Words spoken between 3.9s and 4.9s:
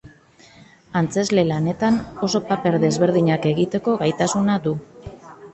gaitasuna du.